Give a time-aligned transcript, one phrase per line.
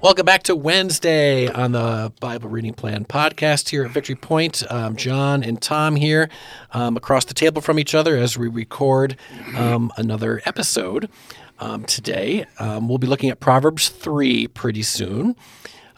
[0.00, 4.62] Welcome back to Wednesday on the Bible Reading Plan podcast here at Victory Point.
[4.70, 6.28] Um, John and Tom here
[6.72, 9.16] um, across the table from each other as we record
[9.56, 11.10] um, another episode.
[11.58, 15.34] Um, today, um, we'll be looking at Proverbs 3 pretty soon.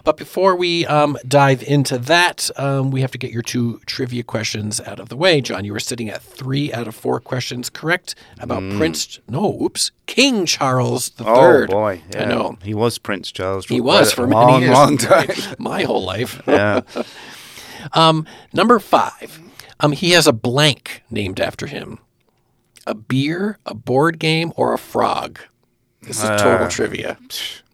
[0.05, 4.23] But before we um, dive into that, um, we have to get your two trivia
[4.23, 5.41] questions out of the way.
[5.41, 9.19] John, you were sitting at three out of four questions correct about Prince.
[9.29, 11.27] No, oops, King Charles III.
[11.29, 12.23] Oh boy, yeah.
[12.23, 13.67] I know he was Prince Charles.
[13.67, 15.29] he was for a many long, years, long time.
[15.29, 15.55] right?
[15.61, 16.41] my whole life.
[16.47, 16.81] yeah,
[17.93, 19.41] Um, number five,
[19.81, 21.99] um, he has a blank named after him.
[22.87, 25.39] A beer, a board game, or a frog.
[26.03, 27.19] This is total Uh, trivia.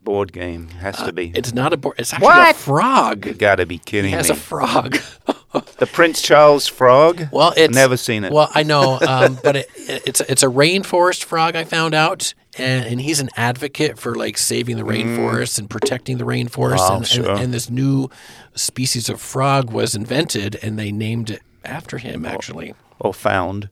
[0.06, 1.32] Board game has to be.
[1.34, 1.96] It's not a board.
[1.98, 2.56] It's actually a What?
[2.56, 3.36] frog.
[3.38, 4.36] Got to be kidding He has me.
[4.36, 4.92] a frog.
[5.78, 7.28] the Prince Charles frog.
[7.32, 8.32] Well, it's never seen it.
[8.32, 11.56] Well, I know, um, but it, it's it's a rainforest frog.
[11.56, 16.18] I found out, and, and he's an advocate for like saving the rainforest and protecting
[16.18, 16.78] the rainforest.
[16.78, 16.90] Mm.
[16.90, 17.30] Oh, and, sure.
[17.32, 18.08] and, and this new
[18.54, 22.24] species of frog was invented, and they named it after him.
[22.24, 23.68] Actually, or found.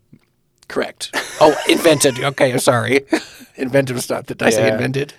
[0.65, 1.11] Correct.
[1.41, 2.19] Oh, invented.
[2.20, 3.01] Okay, I'm sorry.
[3.57, 4.27] invented stuff.
[4.27, 4.73] Did I say Yeah.
[4.75, 5.15] invented?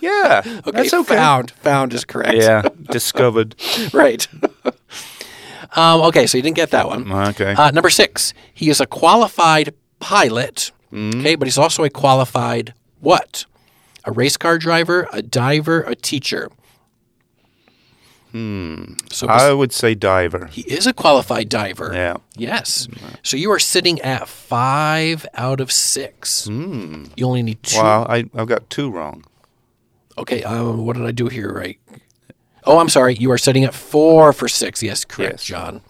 [0.00, 1.16] Yeah, Okay, that's okay.
[1.16, 1.50] found.
[1.62, 2.34] Found is correct.
[2.36, 3.54] Yeah, discovered.
[3.94, 4.26] right.
[5.76, 7.10] um, okay, so you didn't get that one.
[7.10, 7.54] Okay.
[7.54, 10.72] Uh, number six, he is a qualified pilot.
[10.92, 13.44] Okay, but he's also a qualified what?
[14.04, 16.48] A race car driver, a diver, a teacher.
[18.32, 18.94] Hmm.
[19.10, 20.46] So I would say diver.
[20.46, 21.90] he is a qualified diver.
[21.94, 22.16] Yeah.
[22.36, 22.86] Yes.
[23.22, 26.46] So you are sitting at five out of six.
[26.46, 27.04] Hmm.
[27.16, 27.78] You only need two.
[27.80, 29.24] Well, I I've got two wrong.
[30.18, 30.42] Okay.
[30.42, 31.52] Um, what did I do here?
[31.52, 31.78] Right.
[32.64, 33.14] Oh, I'm sorry.
[33.14, 34.82] You are sitting at four for six.
[34.82, 35.44] Yes, correct, Yes.
[35.44, 35.80] John.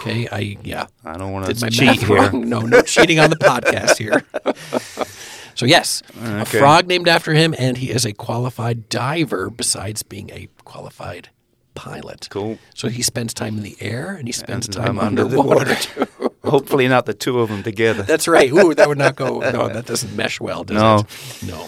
[0.00, 0.28] Okay.
[0.30, 0.86] I yeah.
[1.04, 2.16] I don't want did my to cheat math here.
[2.16, 2.48] wrong.
[2.48, 4.22] No, no cheating on the podcast here.
[5.56, 6.58] so yes, a Okay.
[6.58, 9.50] frog named after him, and he is a qualified diver.
[9.50, 11.30] Besides being a qualified
[11.78, 12.58] pilot, Cool.
[12.74, 15.38] So he spends time in the air and he spends And time I'm under the
[15.40, 15.76] underwater.
[16.18, 16.32] water.
[16.44, 18.02] Hopefully not the two of them together.
[18.02, 18.50] That's right.
[18.52, 19.40] Ooh, that would not go.
[19.52, 20.96] No, that doesn't mesh well, does No.
[20.98, 21.48] it?
[21.48, 21.66] No.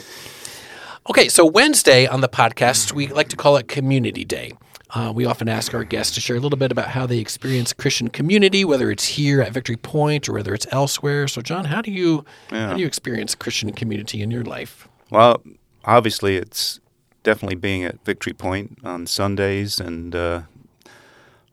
[1.09, 4.53] Okay, so Wednesday on the podcast, we like to call it Community Day.
[4.93, 7.72] Uh, we often ask our guests to share a little bit about how they experience
[7.72, 11.28] Christian community, whether it's here at Victory Point or whether it's elsewhere.
[11.28, 14.88] So, John, how do you how do you experience Christian community in your life?
[15.10, 15.42] Well,
[15.84, 16.81] obviously, it's
[17.22, 20.42] definitely being at Victory Point on Sundays, and uh,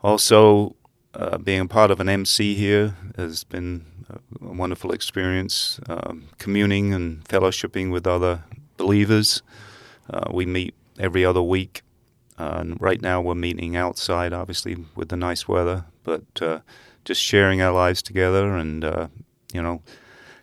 [0.02, 0.76] also
[1.14, 5.80] uh, being a part of an MC here has been a wonderful experience.
[5.90, 8.44] Um, communing and fellowshipping with other
[8.78, 9.42] believers.
[10.10, 11.82] Uh, we meet every other week,
[12.38, 16.60] uh, and right now we're meeting outside, obviously with the nice weather, but uh,
[17.04, 19.08] just sharing our lives together and uh,
[19.54, 19.82] you know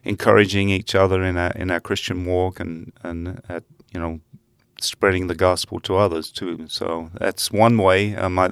[0.03, 4.21] encouraging each other in our in our Christian walk and and at you know
[4.81, 6.67] spreading the gospel to others too.
[6.69, 8.15] So that's one way.
[8.15, 8.51] Uh, my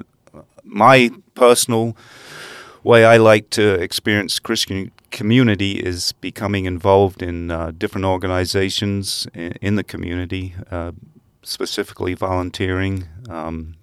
[0.63, 1.95] my personal
[2.83, 9.53] way I like to experience Christian community is becoming involved in uh, different organizations in,
[9.61, 10.91] in the community, uh,
[11.43, 13.07] specifically volunteering.
[13.29, 13.75] Um,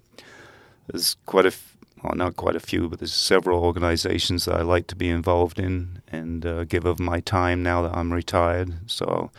[0.87, 4.61] there's quite a f- well, not quite a few, but there's several organizations that I
[4.61, 8.73] like to be involved in and uh, give of my time now that I'm retired.
[8.87, 9.31] So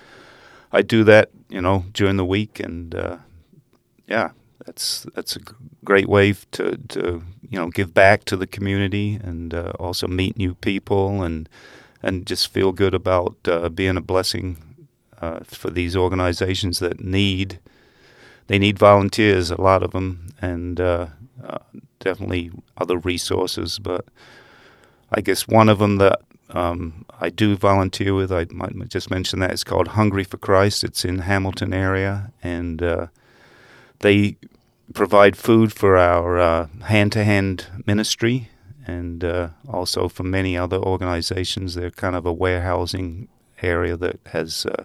[0.72, 3.18] I do that, you know, during the week, and uh,
[4.08, 4.30] yeah,
[4.64, 5.40] that's that's a
[5.84, 10.36] great way to to you know give back to the community and uh, also meet
[10.36, 11.48] new people and
[12.02, 14.56] and just feel good about uh, being a blessing
[15.20, 17.60] uh, for these organizations that need
[18.48, 21.06] they need volunteers, a lot of them, and uh,
[21.44, 21.58] uh,
[22.00, 23.78] definitely other resources.
[23.78, 24.04] But
[25.10, 26.20] I guess one of them that
[26.52, 30.84] um, I do volunteer with, I might just mention that it's called Hungry for Christ.
[30.84, 33.06] It's in Hamilton area, and uh,
[34.00, 34.36] they
[34.92, 38.50] provide food for our uh, hand-to-hand ministry,
[38.86, 41.74] and uh, also for many other organizations.
[41.74, 43.28] They're kind of a warehousing
[43.62, 44.84] area that has uh,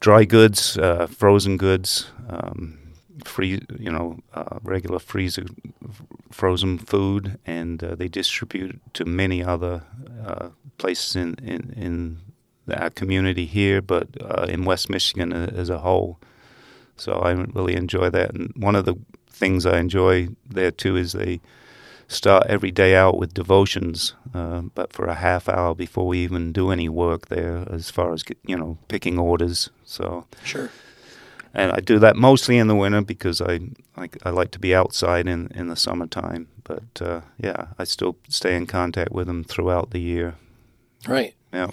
[0.00, 2.78] dry goods, uh, frozen goods, um,
[3.24, 5.46] free, you know, uh, regular freezer
[6.30, 9.82] frozen food, and uh, they distribute to many other
[10.26, 12.20] uh, places in in, in
[12.74, 16.18] our community here, but uh, in West Michigan as a whole.
[16.96, 18.96] So I really enjoy that, and one of the
[19.28, 21.40] things I enjoy there too is they
[22.08, 26.52] start every day out with devotions, uh, but for a half hour before we even
[26.52, 29.70] do any work there, as far as you know, picking orders.
[29.84, 30.70] So sure.
[31.54, 33.60] And I do that mostly in the winter because I
[33.96, 36.48] I, I like to be outside in in the summertime.
[36.64, 40.34] But uh, yeah, I still stay in contact with them throughout the year.
[41.06, 41.34] Right.
[41.52, 41.68] Yeah.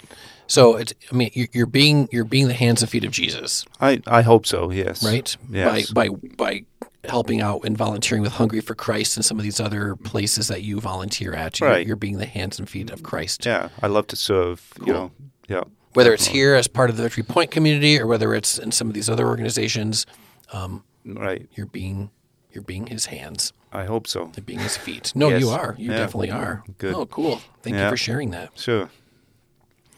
[0.46, 3.64] So it's I mean you're, you're being you're being the hands and feet of Jesus.
[3.80, 4.70] I I hope so.
[4.70, 5.02] Yes.
[5.04, 5.36] Right.
[5.50, 5.90] Yes.
[5.90, 6.64] By by by
[7.08, 10.62] helping out and volunteering with Hungry for Christ and some of these other places that
[10.62, 11.58] you volunteer at.
[11.58, 11.84] You're, Right.
[11.84, 13.44] you're being the hands and feet of Christ.
[13.44, 14.72] Yeah, I love to serve.
[14.78, 14.94] You Cool.
[14.94, 15.10] know.
[15.48, 15.64] Yeah.
[15.94, 18.88] Whether it's here as part of the Victory Point community or whether it's in some
[18.88, 20.06] of these other organizations,
[21.04, 21.48] Right.
[21.54, 22.10] you're being
[22.52, 24.30] you're being his hands, I hope so.
[24.36, 25.10] you're being his feet.
[25.14, 25.40] No, Yes.
[25.40, 25.74] you are.
[25.78, 25.96] You Yeah.
[25.96, 26.62] definitely are.
[26.76, 26.92] Good.
[26.94, 27.40] Oh, cool.
[27.62, 28.50] Thank you for sharing that.
[28.58, 28.90] Sure.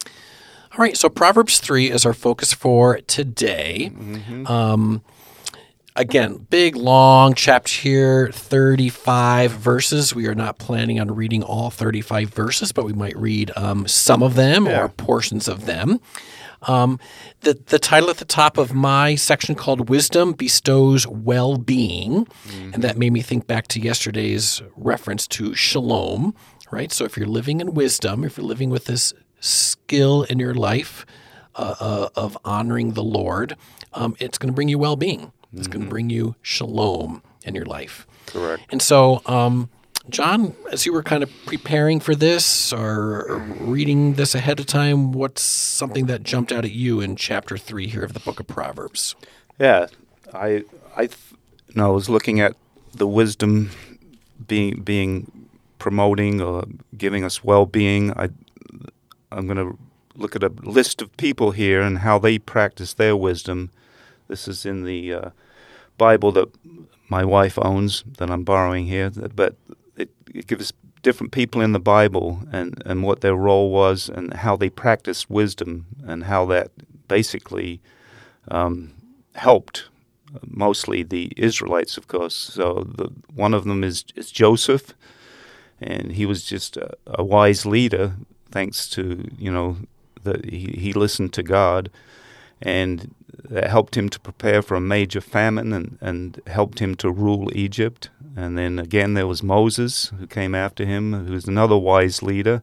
[0.07, 3.91] All right, so Proverbs 3 is our focus for today.
[4.47, 5.03] Um,
[5.97, 10.15] again, big, long chapter here, 35 verses.
[10.15, 14.23] We are not planning on reading all 35 verses, but we might read um, some
[14.23, 14.85] of them Yeah.
[14.85, 16.01] or portions of them.
[16.63, 16.99] Um,
[17.41, 22.27] the, the title at the top of my section called Wisdom Bestows Well Being.
[22.73, 26.35] And that made me think back to yesterday's reference to shalom,
[26.71, 26.91] right?
[26.91, 31.05] So if you're living in wisdom, if you're living with this skill in your life
[31.55, 33.57] uh, uh, of honoring the Lord,
[33.93, 35.33] um, it's going to bring you well being.
[35.57, 38.07] It's going to bring you shalom in your life.
[38.27, 38.63] Correct.
[38.71, 39.69] And so, um,
[40.11, 45.13] John, as you were kind of preparing for this or reading this ahead of time,
[45.13, 48.47] what's something that jumped out at you in chapter three here of the book of
[48.47, 49.15] Proverbs?
[49.59, 49.87] Yeah,
[50.33, 50.65] I
[50.97, 51.35] I th-
[51.75, 52.55] no, I was looking at
[52.93, 53.71] the wisdom
[54.47, 55.49] being being
[55.79, 56.65] promoting or
[56.97, 58.13] giving us well-being.
[58.13, 58.29] I
[59.33, 59.79] I'm going to
[60.17, 63.71] look at a list of people here and how they practice their wisdom.
[64.29, 65.31] This is in the uh,
[65.99, 66.49] Bible that
[67.09, 69.57] my wife owns that I'm borrowing here, but
[69.97, 74.35] it, it gives different people in the Bible and, and what their role was and
[74.35, 76.71] how they practiced wisdom and how that
[77.09, 77.81] basically
[78.49, 78.93] um,
[79.35, 79.85] helped
[80.47, 82.35] mostly the Israelites, of course.
[82.35, 84.95] So the, one of them is, is Joseph,
[85.81, 88.15] and he was just a, a wise leader,
[88.51, 89.77] thanks to you know
[90.23, 91.91] that he, he listened to God,
[92.65, 93.15] and
[93.51, 97.51] that helped him to prepare for a major famine and, and helped him to rule
[97.55, 98.11] Egypt.
[98.37, 102.63] And then again, there was Moses who came after him, who was another wise leader.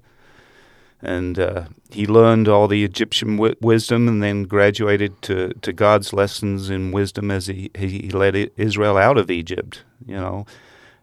[1.03, 6.13] And uh, he learned all the Egyptian wi- wisdom and then graduated to, to God's
[6.13, 10.45] lessons in wisdom as he, he led Israel out of Egypt, you know.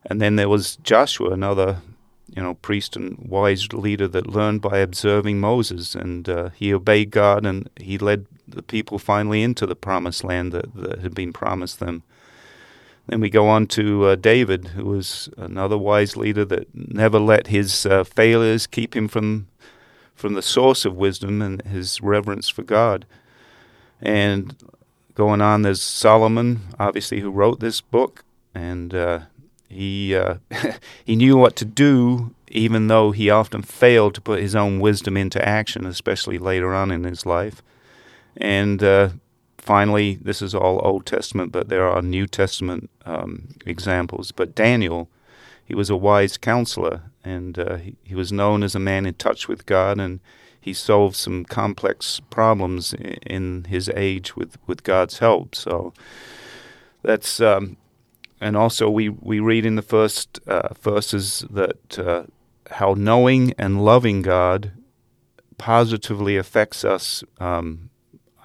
[0.05, 1.79] And then there was Joshua, another,
[2.35, 5.95] you know, priest and wise leader that learned by observing Moses.
[5.95, 10.53] And uh, he obeyed God and he led the people finally into the promised land
[10.53, 12.03] that, that had been promised them.
[13.07, 17.47] Then we go on to uh, David, who was another wise leader that never let
[17.47, 19.49] his uh, failures keep him from
[20.15, 23.07] from the source of wisdom and his reverence for God.
[24.03, 24.57] And
[25.15, 29.21] going on, there's Solomon, obviously, who wrote this book, and uh,
[29.69, 30.37] he uh,
[31.05, 35.17] he knew what to do, even though he often failed to put his own wisdom
[35.17, 37.63] into action, especially later on in his life.
[38.37, 39.11] And uh,
[39.59, 44.33] finally, this is all Old Testament, but there are New Testament um, examples.
[44.33, 45.09] But Daniel,
[45.65, 49.15] he was a wise counselor, and uh, he, he was known as a man in
[49.15, 50.21] touch with God, and
[50.61, 52.95] he solved some complex problems
[53.27, 55.55] in his age with, with God's help.
[55.55, 55.93] So
[57.03, 57.77] that's um,
[58.41, 62.25] and also we, we read in the first uh, verses that uh,
[62.71, 64.73] how knowing and loving God
[65.57, 67.91] positively affects us, um,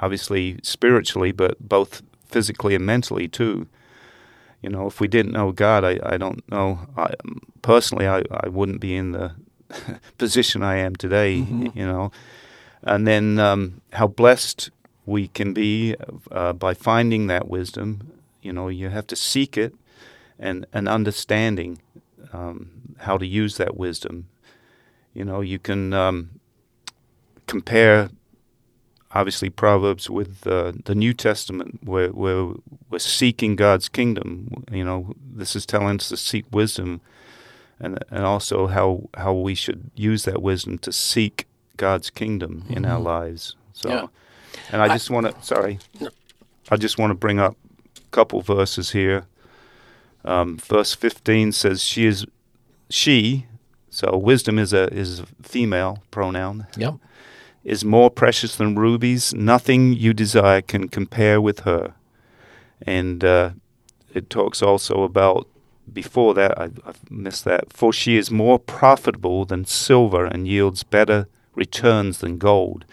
[0.02, 3.68] obviously spiritually, but both physically and mentally too.
[4.62, 6.80] You know, if we didn't know God, I, I don't know.
[6.98, 7.14] I,
[7.62, 9.36] personally, I, I wouldn't be in the
[10.18, 11.34] position I am today.
[11.36, 12.12] You know,
[12.82, 14.72] and then um, how blessed
[15.06, 15.96] we can be
[16.32, 18.12] uh, by finding that wisdom.
[18.42, 19.76] You know, you have to seek it
[20.40, 21.80] and and understanding
[22.32, 24.28] um, how to use that wisdom.
[25.14, 26.40] You know, you can um,
[27.48, 28.10] compare
[29.12, 32.54] obviously Proverbs with uh, the New Testament, where, where
[32.90, 34.66] we're seeking God's kingdom.
[34.72, 37.02] You know, this is telling us to seek wisdom,
[37.80, 41.48] and and also how how we should use that wisdom to seek
[41.78, 43.56] God's kingdom in our lives.
[43.74, 44.08] So, Yeah.
[44.72, 45.80] and I just want to sorry,
[46.70, 47.56] I just want to bring up
[47.98, 49.26] a couple verses here.
[50.26, 52.26] Um, verse fifteen says, "She is
[52.90, 53.46] she."
[53.90, 56.96] So wisdom is a is a female pronoun Yep.
[57.64, 59.34] is more precious than rubies.
[59.36, 61.94] Nothing you desire can compare with her.
[62.82, 63.52] And uh,
[64.14, 65.48] it talks also about
[65.92, 67.72] before that, I, I've missed that.
[67.72, 72.86] For she is more profitable than silver and yields better returns than gold.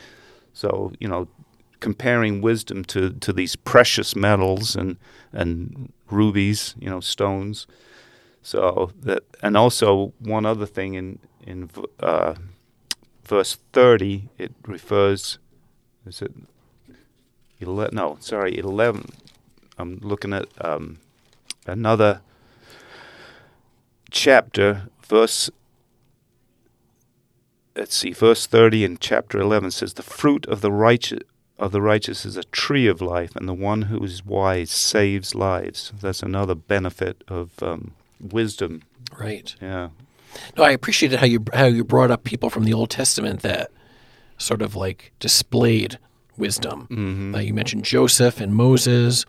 [0.52, 1.28] So, you know,
[1.80, 4.96] comparing wisdom to, to these precious metals and,
[5.32, 7.66] and rubies, you know, stones.
[8.42, 11.70] So that, and also one other thing in, in
[12.00, 12.34] uh,
[13.24, 15.38] verse 30, it refers,
[16.06, 16.32] is it
[17.60, 17.94] 11?
[17.94, 19.12] No, sorry, 11.
[19.78, 20.98] I'm looking at um,
[21.66, 22.20] another
[24.10, 25.50] chapter, verse.
[27.76, 31.20] Let's see, verse 30 in chapter 11 says, The fruit of the righteous,
[31.60, 35.34] of the righteous is a tree of life, and the one who is wise saves
[35.34, 35.92] lives.
[36.00, 38.82] That's another benefit of um, wisdom.
[39.18, 39.54] Right.
[39.60, 39.90] Yeah.
[40.56, 43.70] No, I appreciated how you how you brought up people from the Old Testament that
[44.38, 45.98] sort of like displayed
[46.36, 46.88] wisdom.
[46.90, 47.34] Mm-hmm.
[47.34, 49.26] Uh, you mentioned Joseph and Moses,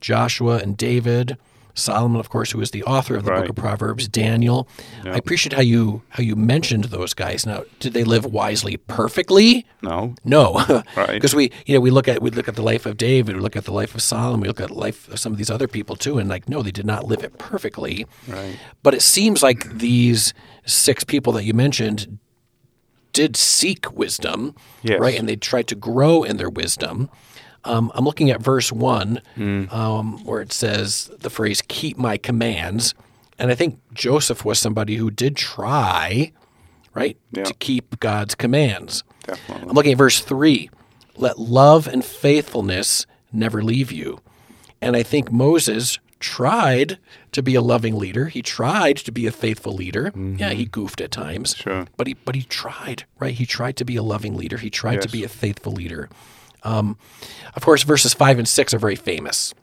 [0.00, 1.36] Joshua and David,
[1.74, 3.40] Solomon, of course, who is the author of the Right.
[3.40, 4.68] Book of Proverbs, Daniel.
[5.04, 7.44] I appreciate how you how you mentioned those guys.
[7.44, 9.66] Now, did they live wisely perfectly?
[9.82, 10.14] No.
[10.24, 10.64] No,
[10.96, 11.10] Right.
[11.12, 13.42] Because we, you know, we look at we look at the life of David, we
[13.42, 15.50] look at the life of Solomon, we look at the life of some of these
[15.50, 18.06] other people too, and like, no, they did not live it perfectly.
[18.28, 18.56] Right.
[18.82, 20.32] But it seems like these
[20.66, 22.18] six people that you mentioned
[23.12, 24.98] did seek wisdom, Yes.
[25.00, 25.18] right?
[25.18, 27.10] And they tried to grow in their wisdom.
[27.64, 29.64] Um, I'm looking at verse one, Hmm.
[29.70, 32.94] um, where it says the phrase "keep my commands,"
[33.38, 36.32] and I think Joseph was somebody who did try,
[36.94, 37.44] right, Yeah.
[37.44, 39.02] to keep God's commands.
[39.26, 39.68] Definitely.
[39.68, 40.70] I'm looking at verse three.
[41.16, 44.20] Let love and faithfulness never leave you.
[44.82, 46.98] And I think Moses tried
[47.32, 48.26] to be a loving leader.
[48.26, 50.12] He tried to be a faithful leader.
[50.14, 51.54] Yeah, he goofed at times.
[51.54, 51.62] Mm-hmm.
[51.70, 51.86] Sure.
[51.96, 53.34] But he but he tried, right?
[53.34, 54.56] He tried to be a loving leader.
[54.58, 56.08] He tried to be a faithful leader.
[56.64, 56.96] Um,
[57.54, 59.54] of course, verses five and six are very famous,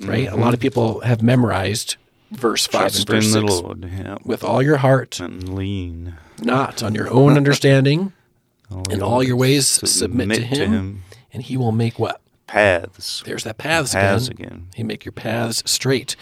[0.00, 0.28] right?
[0.28, 1.96] A lot of people have memorized
[2.30, 3.04] verse five Mm-hmm.
[3.04, 3.62] Trust and verse six.
[3.62, 3.90] Lord.
[3.92, 4.16] Yeah.
[4.24, 6.16] With all your heart, And lean.
[6.42, 8.12] not on your own understanding,
[8.90, 11.02] in all your ways submit submit, to, to him, him.
[11.32, 12.20] and he will make what?
[12.46, 13.22] Paths.
[13.24, 14.46] There's that paths, Paths again.
[14.46, 14.66] again.
[14.74, 16.16] He make your paths straight.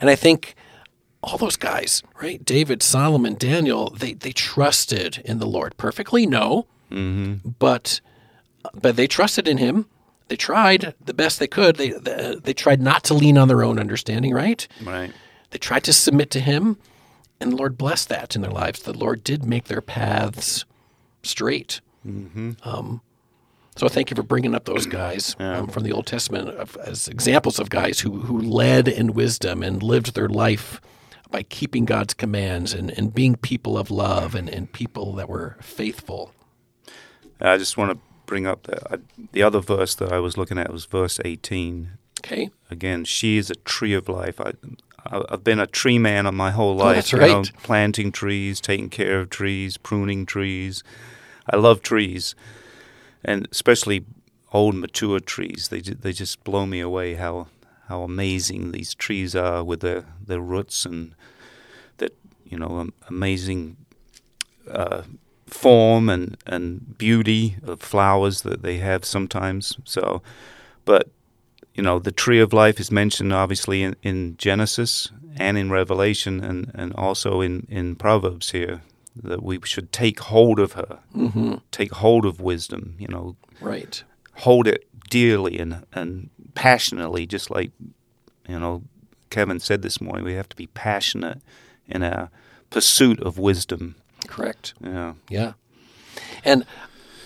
[0.00, 0.54] And I think
[1.24, 2.44] all those guys, right?
[2.44, 5.76] David, Solomon, Daniel, they they trusted in the Lord.
[5.76, 6.66] Perfectly, no.
[6.90, 7.50] Mm-hmm.
[7.58, 8.00] But
[8.74, 9.86] but they trusted in him.
[10.28, 11.76] They tried the best they could.
[11.76, 14.66] They, they they tried not to lean on their own understanding, right?
[14.82, 15.12] Right.
[15.50, 16.78] They tried to submit to him,
[17.40, 18.80] and the Lord blessed that in their lives.
[18.80, 20.64] The Lord did make their paths
[21.22, 21.80] straight.
[22.64, 23.00] Um,
[23.76, 27.08] so thank you for bringing up those guys um, from the Old Testament of, as
[27.08, 30.80] examples of guys who, who led in wisdom and lived their life
[31.30, 35.56] by keeping God's commands and, and being people of love and, and people that were
[35.62, 36.34] faithful.
[37.40, 38.98] I just want to bring up the, uh,
[39.32, 41.92] the other verse that I was looking at was verse 18.
[42.20, 42.50] Okay?
[42.70, 44.40] Again, she is a tree of life.
[44.40, 44.52] I,
[45.06, 46.86] I- I've been a tree man my whole life.
[46.90, 47.52] Oh, that's you know, right.
[47.64, 50.84] planting trees, taking care of trees, pruning trees.
[51.50, 52.36] I love trees,
[53.24, 54.04] and especially
[54.52, 55.68] old, mature trees.
[55.68, 57.14] They they just blow me away.
[57.14, 57.48] How
[57.88, 61.16] how amazing these trees are with their their roots and
[61.98, 62.12] that
[62.44, 63.76] you know amazing
[64.70, 65.02] uh,
[65.52, 69.76] form and and beauty of flowers that they have sometimes.
[69.84, 70.22] So,
[70.84, 71.08] but
[71.74, 76.44] you know, the tree of life is mentioned obviously in, in Genesis and in Revelation
[76.44, 78.82] and, and also in, in Proverbs here
[79.16, 81.54] that we should take hold of her, Mm-hmm.
[81.70, 84.02] take hold of wisdom, you know, Right.
[84.34, 87.70] hold it dearly and, and passionately, just like,
[88.48, 88.82] you know,
[89.30, 91.40] Kevin said this morning, we have to be passionate
[91.86, 92.28] in our
[92.68, 93.94] pursuit of wisdom.
[94.26, 94.74] Correct.
[94.82, 95.14] Yeah.
[95.28, 95.52] Yeah.
[96.44, 96.64] And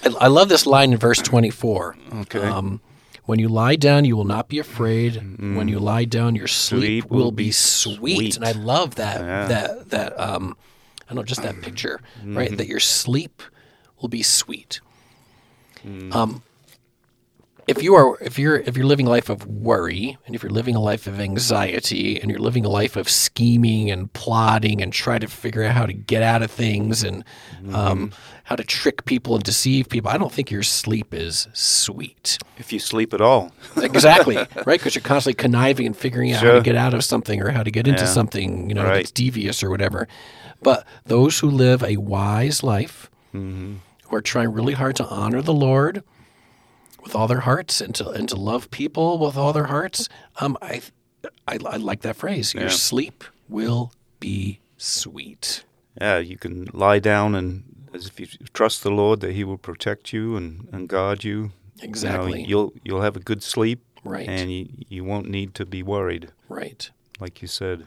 [0.05, 1.97] I, I love this line in verse 24.
[2.23, 2.41] Okay.
[2.41, 2.81] Um,
[3.25, 5.17] when you lie down, you will not be afraid.
[5.17, 7.97] When you lie down, your sleep, Sleep will, will be sweet.
[8.17, 8.37] sweet.
[8.37, 9.49] And I love that Yeah.
[9.49, 10.57] that that um,
[11.03, 12.57] I don't know just that picture, right?
[12.57, 13.43] That your sleep
[14.01, 14.81] will be sweet.
[16.13, 16.43] Um,
[17.67, 20.53] if you are if you're if you're living a life of worry and if you're
[20.53, 24.93] living a life of anxiety and you're living a life of scheming and plotting and
[24.93, 27.25] trying to figure out how to get out of things and
[27.73, 28.13] um,
[28.45, 32.39] how to trick people and deceive people, I don't think your sleep is sweet.
[32.57, 33.53] If you sleep at all.
[33.77, 34.79] Exactly, right?
[34.79, 37.63] Because you're constantly conniving and figuring out how to get out of something or how
[37.63, 38.09] to get into Yeah.
[38.09, 38.97] something, you know, Right.
[38.97, 40.07] that's devious or whatever.
[40.63, 43.75] But those who live a wise life, Mm-hmm.
[44.09, 46.03] who are trying really hard to honor the Lord
[47.07, 50.09] with all their hearts and to and to love people with all their hearts,
[50.41, 50.83] um, I,
[51.47, 52.53] I, I like that phrase.
[52.53, 52.69] Your Yeah.
[52.71, 55.65] sleep will be sweet.
[56.01, 57.63] Yeah, you can lie down and
[57.95, 61.53] as if you trust the Lord that He will protect you and, and guard you.
[61.81, 62.33] Exactly.
[62.33, 64.29] You know, you'll you'll have a good sleep, Right.
[64.29, 66.91] And you you won't need to be worried, Right.
[67.21, 67.87] like you said.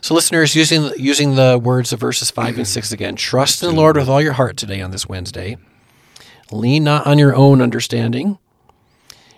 [0.00, 3.74] So, listeners, using using the words of verses five and six again, trust in the
[3.74, 5.56] Lord with all your heart today on this Wednesday.
[6.52, 8.38] Lean not on your own understanding.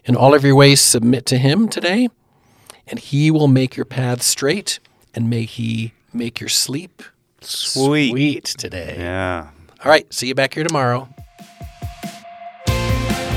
[0.05, 2.09] In all of your ways, submit to Him today,
[2.87, 4.81] and He will make your path straight,
[5.15, 7.03] and may He make your sleep
[7.41, 8.11] Sweet.
[8.11, 8.97] sweet today.
[8.99, 9.51] Yeah.
[9.85, 11.09] All right, see you back here tomorrow.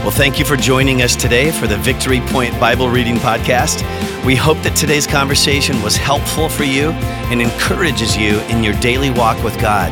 [0.05, 3.81] Well, thank you for joining us today for the Victory Point Bible Reading Podcast.
[4.23, 6.91] We hope that today's conversation was helpful for you
[7.31, 9.91] and encourages you in your daily walk with God.